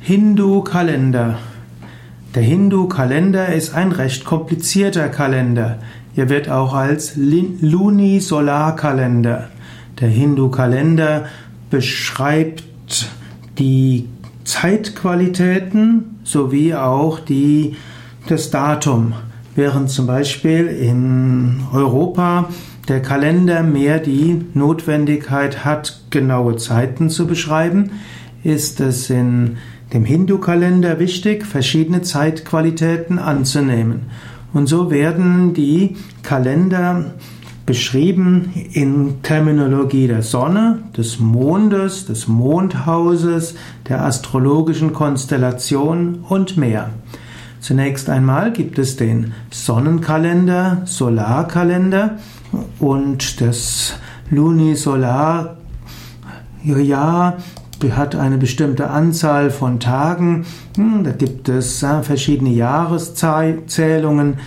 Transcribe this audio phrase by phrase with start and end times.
[0.00, 1.38] Hindu-Kalender.
[2.34, 5.78] Der Hindu-Kalender ist ein recht komplizierter Kalender.
[6.14, 9.48] Er wird auch als Lunisolarkalender.
[10.00, 11.26] Der Hindu-Kalender
[11.70, 12.64] beschreibt
[13.58, 14.08] die
[14.44, 17.76] Zeitqualitäten sowie auch die,
[18.28, 19.14] das Datum.
[19.54, 22.48] Während zum Beispiel in Europa
[22.88, 27.90] der Kalender mehr die Notwendigkeit hat, genaue Zeiten zu beschreiben,
[28.44, 29.58] ist es in
[29.92, 34.02] dem Hindu-Kalender wichtig, verschiedene Zeitqualitäten anzunehmen.
[34.52, 37.12] Und so werden die Kalender
[37.66, 43.54] beschrieben in Terminologie der Sonne, des Mondes, des Mondhauses,
[43.88, 46.90] der astrologischen Konstellation und mehr.
[47.60, 52.18] Zunächst einmal gibt es den Sonnenkalender, Solarkalender
[52.78, 53.96] und das
[54.30, 55.56] Lunisolar
[56.64, 57.36] Jahr
[57.92, 60.44] hat eine bestimmte Anzahl von Tagen.
[60.76, 64.38] Hm, da gibt es verschiedene Jahreszählungen,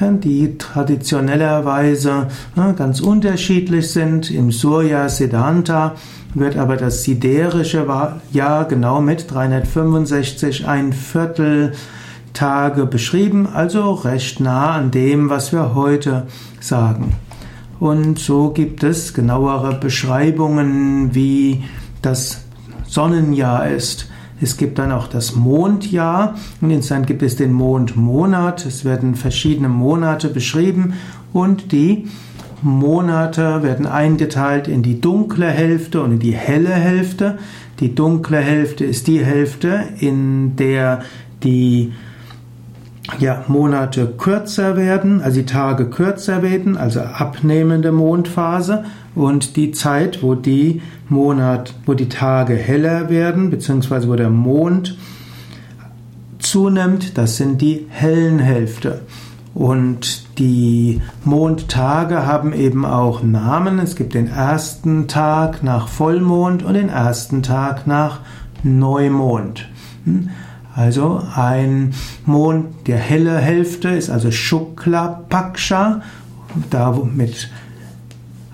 [0.00, 2.28] die traditionellerweise
[2.76, 4.30] ganz unterschiedlich sind.
[4.30, 5.94] Im Surya Siddhanta
[6.34, 7.86] wird aber das siderische
[8.32, 11.72] Jahr genau mit 365 ein Viertel
[12.32, 16.26] Tage beschrieben, also recht nah an dem, was wir heute
[16.60, 17.14] sagen.
[17.80, 21.64] Und so gibt es genauere Beschreibungen, wie
[22.02, 22.44] das
[22.90, 24.08] Sonnenjahr ist.
[24.42, 28.66] Es gibt dann auch das Mondjahr und insofern gibt es den Mondmonat.
[28.66, 30.94] Es werden verschiedene Monate beschrieben
[31.32, 32.08] und die
[32.62, 37.38] Monate werden eingeteilt in die dunkle Hälfte und in die helle Hälfte.
[37.80, 41.02] Die dunkle Hälfte ist die Hälfte, in der
[41.42, 41.92] die
[43.18, 50.22] ja, Monate kürzer werden, also die Tage kürzer werden, also abnehmende Mondphase und die Zeit,
[50.22, 54.96] wo die Monat, wo die Tage heller werden, beziehungsweise wo der Mond
[56.38, 59.02] zunimmt, das sind die hellen Hälfte.
[59.52, 63.80] Und die Mondtage haben eben auch Namen.
[63.80, 68.20] Es gibt den ersten Tag nach Vollmond und den ersten Tag nach
[68.62, 69.68] Neumond.
[70.04, 70.30] Hm?
[70.80, 71.92] Also ein
[72.24, 76.00] Mond, der helle Hälfte ist also Shukla Paksha,
[76.70, 77.50] da mit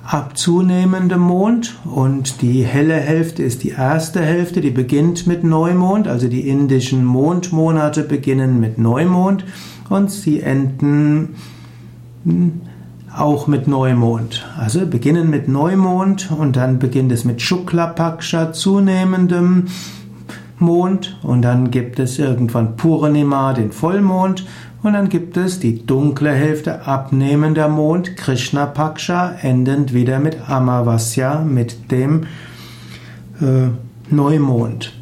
[0.04, 1.76] abzunehmendem Mond.
[1.84, 7.04] Und die helle Hälfte ist die erste Hälfte, die beginnt mit Neumond, also die indischen
[7.04, 9.44] Mondmonate beginnen mit Neumond.
[9.88, 11.36] Und sie enden
[13.16, 14.44] auch mit Neumond.
[14.58, 19.68] Also beginnen mit Neumond und dann beginnt es mit Shukla Paksha, zunehmendem
[20.58, 24.46] Mond und dann gibt es irgendwann Purnima, den Vollmond
[24.82, 31.40] und dann gibt es die dunkle Hälfte abnehmender Mond, Krishna Paksha, endend wieder mit Amavasya,
[31.40, 32.24] mit dem
[33.40, 33.68] äh,
[34.10, 34.92] Neumond.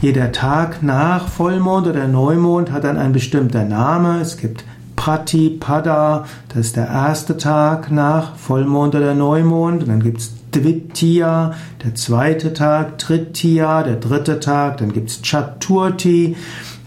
[0.00, 4.20] Jeder Tag nach Vollmond oder Neumond hat dann ein bestimmter Name.
[4.20, 9.82] Es gibt Pratipada, das ist der erste Tag nach Vollmond oder Neumond.
[9.82, 16.36] Und dann gibt es Dvitiya, der zweite Tag, Tritiya, der dritte Tag, dann gibt's Chaturthi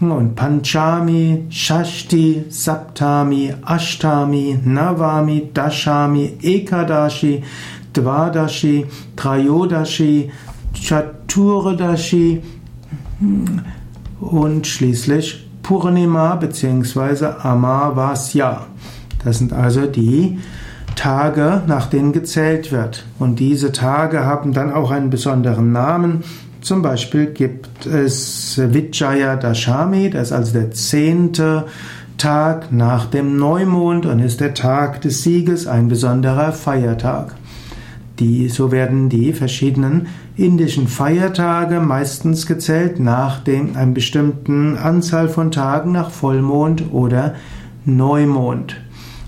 [0.00, 7.42] und Panchami, Shashti, Saptami, Ashtami, Navami, Dashami, Ekadashi,
[7.94, 8.86] Dvadashi,
[9.16, 10.30] Trayodashi,
[10.74, 12.42] Chaturdashi
[14.20, 17.26] und schließlich Purnima bzw.
[17.42, 18.66] Amavasya.
[19.24, 20.38] Das sind also die
[21.02, 23.04] Tage, nach denen gezählt wird.
[23.18, 26.22] Und diese Tage haben dann auch einen besonderen Namen.
[26.60, 31.64] Zum Beispiel gibt es Vijaya Dashami, das ist also der zehnte
[32.18, 37.34] Tag nach dem Neumond und ist der Tag des Sieges, ein besonderer Feiertag.
[38.20, 45.50] Die, so werden die verschiedenen indischen Feiertage meistens gezählt nach dem, einer bestimmten Anzahl von
[45.50, 47.34] Tagen nach Vollmond oder
[47.84, 48.76] Neumond.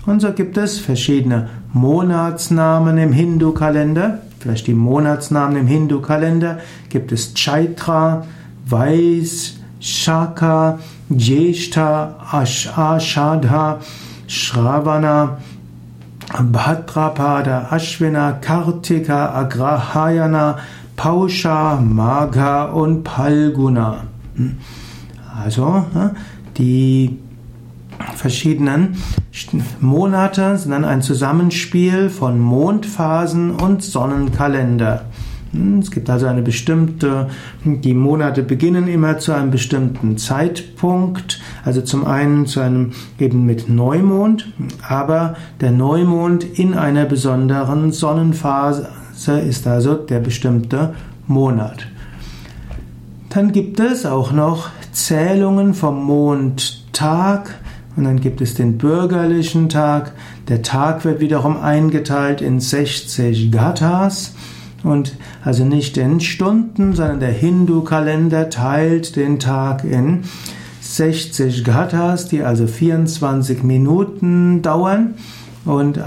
[0.05, 4.19] Und so gibt es verschiedene Monatsnamen im Hindu-Kalender.
[4.39, 8.25] Vielleicht die Monatsnamen im Hindu-Kalender gibt es Chaitra,
[8.67, 10.79] Vais, Shaka,
[11.09, 13.79] Jeshta, Ashadha,
[14.27, 15.37] Shravana,
[16.29, 20.57] Bhadrapada, Ashwina, Kartika, Agrahayana,
[20.95, 24.03] Pausha, Magha und Palguna.
[24.35, 24.57] Hm.
[25.43, 25.85] Also
[26.57, 27.19] die
[28.15, 28.95] verschiedenen
[29.81, 35.05] Monate sind dann ein Zusammenspiel von Mondphasen und Sonnenkalender.
[35.51, 37.29] Hm, es gibt also eine bestimmte,
[37.63, 43.69] die Monate beginnen immer zu einem bestimmten Zeitpunkt, also zum einen zu einem eben mit
[43.69, 44.51] Neumond,
[44.87, 48.87] aber der Neumond in einer besonderen Sonnenphase
[49.47, 50.93] ist also der bestimmte
[51.27, 51.87] Monat.
[53.29, 57.55] Dann gibt es auch noch Zählungen vom Mondtag
[57.95, 60.13] und dann gibt es den bürgerlichen Tag.
[60.47, 64.35] Der Tag wird wiederum eingeteilt in 60 Gattas
[64.83, 70.23] und also nicht in Stunden, sondern der Hindu-Kalender teilt den Tag in
[70.81, 75.15] 60 Gattas, die also 24 Minuten dauern
[75.65, 75.99] und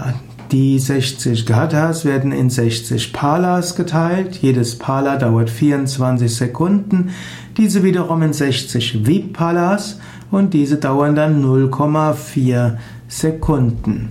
[0.53, 4.37] die 60 Gattas werden in 60 Palas geteilt.
[4.37, 7.11] Jedes Pala dauert 24 Sekunden.
[7.59, 9.99] Diese wiederum in 60 Vipalas
[10.31, 12.77] und diese dauern dann 0,4
[13.09, 14.11] Sekunden.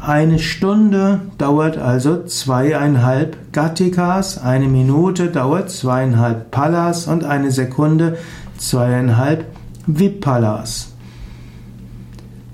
[0.00, 8.18] Eine Stunde dauert also zweieinhalb Gattikas, eine Minute dauert zweieinhalb Palas und eine Sekunde
[8.58, 9.46] zweieinhalb
[9.86, 10.92] Vipalas.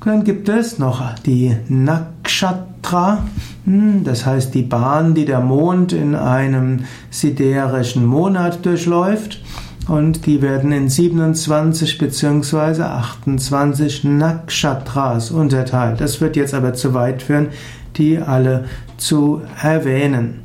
[0.05, 3.19] Dann gibt es noch die Nakshatra,
[3.65, 9.41] hm, das heißt die Bahn, die der Mond in einem siderischen Monat durchläuft.
[9.89, 12.83] Und die werden in 27 bzw.
[12.83, 16.01] 28 Nakshatras unterteilt.
[16.01, 17.49] Das wird jetzt aber zu weit führen,
[17.97, 20.41] die alle zu erwähnen.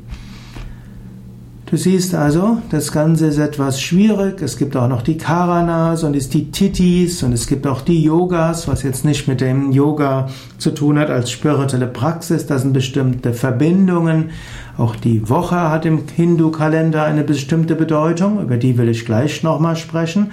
[1.70, 4.40] Du siehst also, das Ganze ist etwas schwierig.
[4.40, 8.02] Es gibt auch noch die Karanas und es die Titis und es gibt auch die
[8.02, 12.46] Yogas, was jetzt nicht mit dem Yoga zu tun hat als spirituelle Praxis.
[12.46, 14.30] Das sind bestimmte Verbindungen.
[14.78, 18.40] Auch die Woche hat im Hindu-Kalender eine bestimmte Bedeutung.
[18.40, 20.30] Über die will ich gleich nochmal sprechen.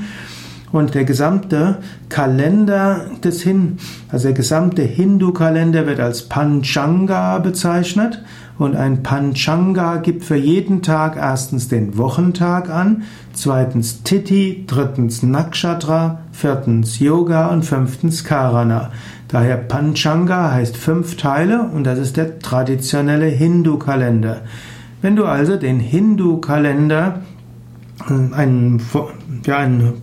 [0.75, 1.77] Und der gesamte
[2.09, 3.77] Kalender des Hin,
[4.11, 8.21] also der gesamte Hindu-Kalender wird als Panchanga bezeichnet.
[8.57, 16.19] Und ein Panchanga gibt für jeden Tag erstens den Wochentag an, zweitens Tithi, drittens Nakshatra,
[16.33, 18.91] viertens Yoga und fünftens Karana.
[19.29, 24.41] Daher Panchanga heißt fünf Teile und das ist der traditionelle Hindu-Kalender.
[25.01, 27.21] Wenn du also den Hindu-Kalender
[28.09, 28.81] äh, einen,
[29.45, 30.01] ja, einen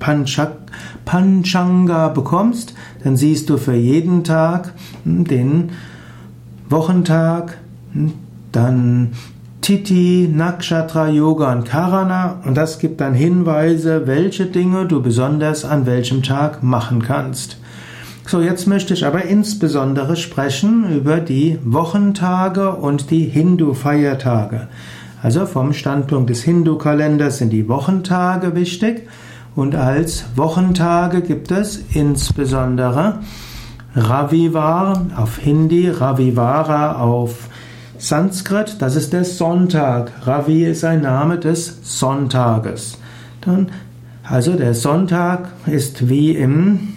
[1.04, 4.72] Panchanga bekommst, dann siehst du für jeden Tag
[5.04, 5.70] hm, den
[6.68, 7.58] Wochentag,
[7.92, 8.12] hm,
[8.52, 9.12] dann
[9.62, 15.86] Titi, Nakshatra, Yoga und Karana und das gibt dann Hinweise, welche Dinge du besonders an
[15.86, 17.58] welchem Tag machen kannst.
[18.26, 24.68] So, jetzt möchte ich aber insbesondere sprechen über die Wochentage und die Hindu-Feiertage.
[25.22, 29.08] Also vom Standpunkt des Hindu-Kalenders sind die Wochentage wichtig
[29.54, 33.20] und als Wochentage gibt es insbesondere
[33.94, 37.48] Ravivar auf Hindi, Ravivara auf
[37.98, 40.10] Sanskrit, das ist der Sonntag.
[40.26, 42.98] Ravi ist ein Name des Sonntages.
[43.42, 43.70] Dann,
[44.24, 46.94] also der Sonntag ist wie im,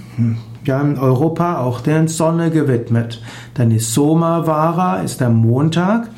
[0.63, 3.21] ja, in Europa auch der Sonne gewidmet.
[3.53, 6.09] Dann ist Somavara ist der Montag.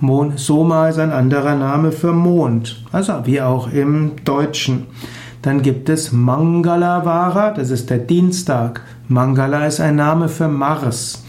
[0.00, 4.88] Mon, Soma ist ein anderer Name für Mond, also wie auch im Deutschen.
[5.42, 8.82] Dann gibt es Mangalavara, das ist der Dienstag.
[9.08, 11.24] Mangala ist ein Name für Mars.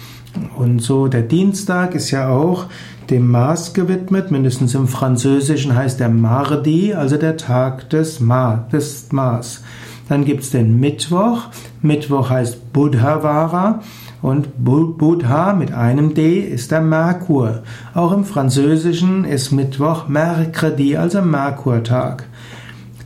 [0.56, 2.68] Und so der Dienstag ist ja auch
[3.10, 9.12] dem Mars gewidmet, mindestens im Französischen heißt der Mardi, also der Tag des, Mar des
[9.12, 9.64] Mars.
[10.10, 11.46] Dann gibt es den Mittwoch.
[11.82, 13.82] Mittwoch heißt Buddhavara
[14.22, 17.64] und Buddha mit einem D ist der Merkur.
[17.96, 22.26] Auch im Französischen ist Mittwoch Mercredi, also Merkurtag.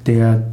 [0.06, 0.44] Der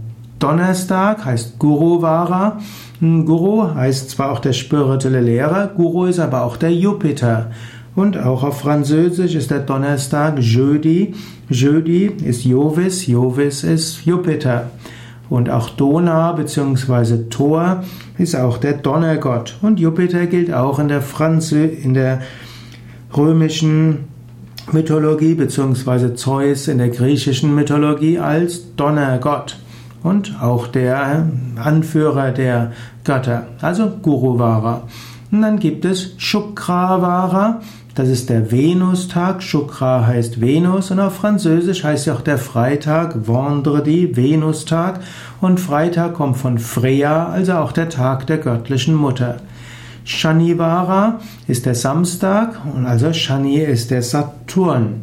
[0.44, 2.58] Donnerstag heißt Guruvara.
[3.00, 7.50] Guru heißt zwar auch der spirituelle Lehrer, Guru ist aber auch der Jupiter.
[7.94, 11.14] Und auch auf Französisch ist der Donnerstag Jeudi.
[11.48, 14.70] Jeudi ist Jovis, Jovis ist Jupiter.
[15.30, 17.30] Und auch Dona bzw.
[17.30, 17.82] Thor
[18.18, 19.56] ist auch der Donnergott.
[19.62, 22.20] Und Jupiter gilt auch in der, Franzö in der
[23.16, 24.00] römischen
[24.72, 26.14] Mythologie bzw.
[26.16, 29.56] Zeus in der griechischen Mythologie als Donnergott.
[30.04, 32.70] Und auch der Anführer der
[33.02, 34.82] Götter, also Guruvara.
[35.32, 37.60] Und dann gibt es Shukravara,
[37.94, 39.40] das ist der Venustag.
[39.40, 44.98] Shukra heißt Venus und auf Französisch heißt ja auch der Freitag Vendredi, Venustag.
[45.40, 49.36] Und Freitag kommt von Freya, also auch der Tag der göttlichen Mutter.
[50.02, 55.02] Shanivara ist der Samstag und also Shani ist der Saturn.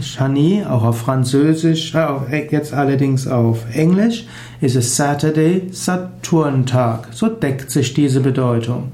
[0.00, 4.26] Shani, auch auf Französisch, äh, jetzt allerdings auf Englisch,
[4.60, 7.08] ist es Saturday, Saturntag.
[7.12, 8.90] So deckt sich diese Bedeutung.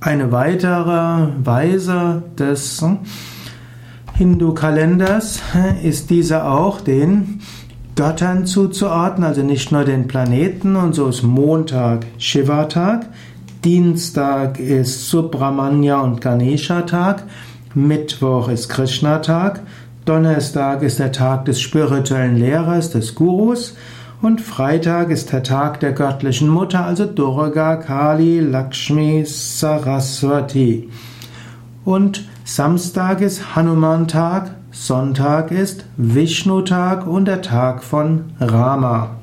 [0.00, 2.84] Eine weitere Weise des
[4.14, 5.40] Hindu-Kalenders
[5.82, 7.40] ist diese auch den
[7.96, 10.76] Göttern zuzuordnen, also nicht nur den Planeten.
[10.76, 13.06] Und so ist Montag Shiva-Tag,
[13.64, 17.24] Dienstag ist Subramanya und Ganesha-Tag,
[17.74, 19.60] Mittwoch ist Krishna-Tag,
[20.04, 23.74] Donnerstag ist der Tag des spirituellen Lehrers, des Gurus
[24.22, 30.88] Und Freitag ist der Tag der göttlichen Mutter, also Durga, Kali, Lakshmi, Saraswati.
[31.84, 39.16] Und Samstag ist Hanuman-Tag, Sonntag ist Vishnu-Tag und der Tag von Rama.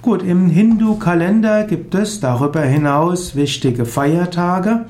[0.00, 4.86] Gut, im Hindu-Kalender gibt es darüber hinaus wichtige Feiertage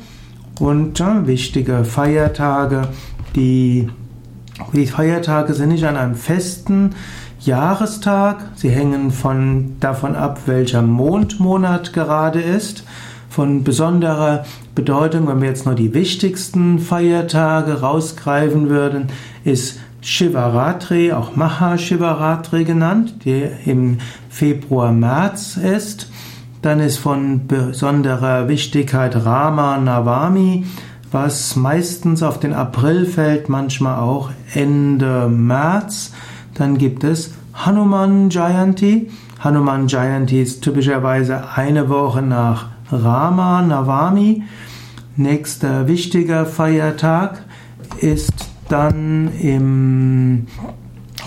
[0.63, 2.83] und äh, wichtige Feiertage,
[3.35, 3.89] die,
[4.73, 6.91] die Feiertage sind nicht an einem festen
[7.41, 12.85] Jahrestag, sie hängen von, davon ab, welcher Mondmonat gerade ist.
[13.29, 14.45] Von besonderer
[14.77, 19.09] Bedeutung, wenn wir jetzt nur die wichtigsten Feiertage rausgreifen würden,
[19.43, 26.09] ist Shivaratri, auch Mahashivaratri genannt, der im Februar, März ist.
[26.63, 30.65] Dann ist von besonderer Wichtigkeit Rama Navami,
[31.11, 36.13] was meistens auf den April fällt, manchmal auch Ende März.
[36.55, 39.11] Dann gibt es Hanuman Jayanti.
[39.41, 44.45] Hanuman Jayanti ist typischerweise eine Woche nach Rama Navami.
[45.17, 47.43] Nächster wichtiger Feiertag
[47.99, 48.33] ist
[48.69, 50.47] dann im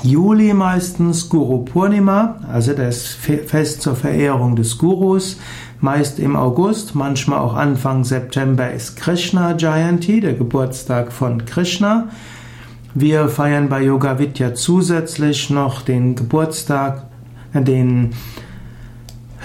[0.05, 5.37] Juli meistens Guru Purnima, also das Fest zur Verehrung des Gurus.
[5.81, 12.09] Meist im August, manchmal auch Anfang September ist Krishna Jayanti, der Geburtstag von Krishna.
[12.93, 17.07] Wir feiern bei Yoga Vidya zusätzlich noch den Geburtstag,
[17.53, 18.13] äh, den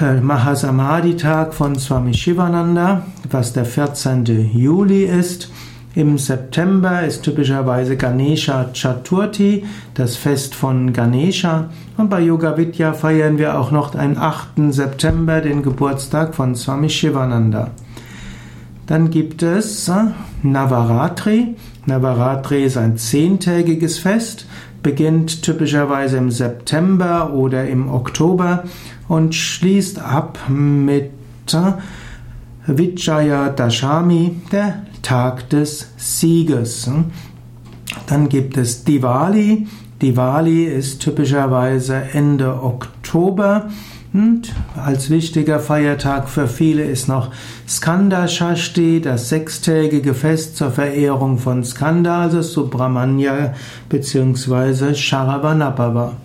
[0.01, 4.25] äh, Mahasamadhi-Tag von Swami Shivananda, was der 14.
[4.55, 5.51] Juli ist.
[5.97, 11.69] Im September ist typischerweise Ganesha Chaturthi, das Fest von Ganesha.
[11.97, 14.73] Und bei Yoga Vidya feiern wir auch noch am 8.
[14.73, 17.73] September den Geburtstag von Swami Shivananda.
[18.87, 20.07] Dann gibt es äh,
[20.45, 21.57] Navaratri.
[21.87, 24.47] Navaratri ist ein zehntägiges Fest,
[24.85, 28.63] beginnt typischerweise im September oder im Oktober
[29.09, 31.11] und schließt ab mit
[31.53, 31.73] äh,
[32.67, 36.91] Vijaya Dashami, der Tag des Sieges.
[38.07, 39.67] Dann gibt es Diwali.
[40.03, 43.71] Diwali ist typischerweise Ende Oktober.
[44.13, 47.31] Und als wichtiger Feiertag für viele ist noch
[47.69, 53.55] Skanda Shashti, das sechstägige Fest zur Verehrung von Skanda, also Subramanya
[53.89, 54.95] bzw.
[54.95, 56.17] Sharavanabhava.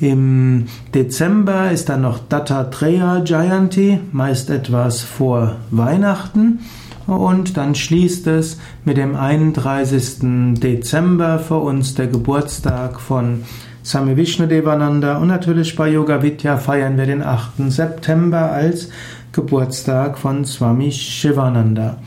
[0.00, 6.60] Im Dezember ist dann noch Dattatreya Jayanti, meist etwas vor Weihnachten.
[7.06, 10.58] Und dann schließt es mit dem 31.
[10.60, 13.44] Dezember für uns der Geburtstag von
[13.84, 17.70] Swami Vishnudevananda und natürlich bei Yoga Vidya feiern wir den 8.
[17.70, 18.88] September als
[19.30, 21.98] Geburtstag von Swami Shivananda.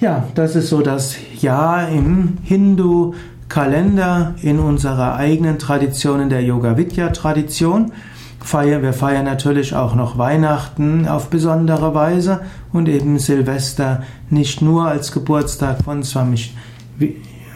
[0.00, 2.36] Ja, das ist so das Jahr im
[3.52, 7.92] Hindu-Kalender in unserer eigenen Tradition, in der Yoga Vidya Tradition.
[8.40, 12.40] Wir feiern natürlich auch noch Weihnachten auf besondere Weise
[12.72, 16.40] und eben Silvester nicht nur als Geburtstag von Swami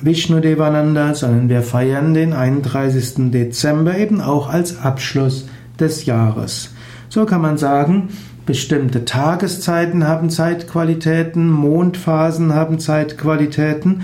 [0.02, 3.30] Vishnu Devananda, sondern wir feiern den 31.
[3.30, 5.48] Dezember eben auch als Abschluss
[5.80, 6.74] des Jahres.
[7.08, 8.10] So kann man sagen,
[8.44, 14.02] bestimmte Tageszeiten haben Zeitqualitäten, Mondphasen haben Zeitqualitäten,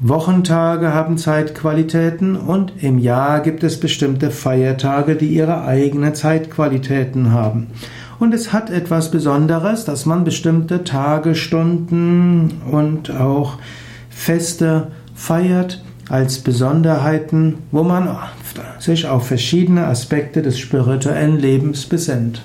[0.00, 7.68] Wochentage haben Zeitqualitäten und im Jahr gibt es bestimmte Feiertage, die ihre eigenen Zeitqualitäten haben.
[8.18, 13.58] Und es hat etwas Besonderes, dass man bestimmte Tage, Stunden und auch
[14.10, 18.08] Feste feiert als Besonderheiten, wo man
[18.78, 22.42] sich auf verschiedene Aspekte des spirituellen Lebens besinnt.